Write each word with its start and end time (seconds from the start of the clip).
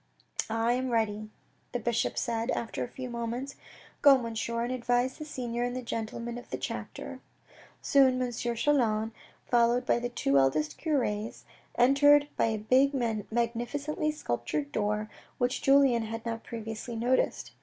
"I 0.69 0.73
am 0.73 0.89
ready," 0.89 1.29
the 1.73 1.79
bishop 1.79 2.17
said 2.17 2.49
after 2.49 2.83
a 2.83 2.87
few 2.87 3.07
moments." 3.07 3.55
Go, 4.01 4.17
Monsieur, 4.17 4.63
and 4.63 4.73
advise 4.73 5.17
the 5.19 5.25
senior 5.25 5.61
and 5.63 5.75
the 5.75 5.83
gentlemen 5.83 6.39
of 6.39 6.49
the 6.49 6.57
chapter." 6.57 7.19
Soon 7.83 8.19
M. 8.19 8.31
Chelan, 8.31 9.11
followed 9.45 9.85
by 9.85 9.99
the 9.99 10.09
two 10.09 10.39
oldest 10.39 10.79
cures, 10.79 11.45
entered 11.75 12.29
by 12.35 12.45
a 12.45 12.57
big 12.57 12.95
magnificently 12.95 14.09
sculptured 14.09 14.71
door, 14.71 15.07
which 15.37 15.61
Julien 15.61 16.01
had 16.05 16.25
not 16.25 16.43
previously 16.43 16.95
noticed. 16.95 17.51